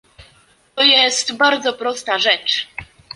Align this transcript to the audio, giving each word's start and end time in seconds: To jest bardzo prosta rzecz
To 0.75 0.83
jest 0.83 1.35
bardzo 1.37 1.73
prosta 1.73 2.19
rzecz 2.19 2.67